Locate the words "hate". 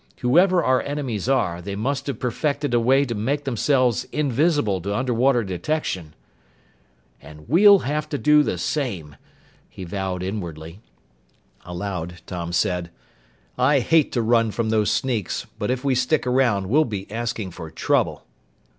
13.79-14.11